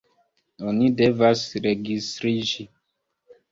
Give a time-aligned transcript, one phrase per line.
[0.71, 2.69] Oni devas registriĝi.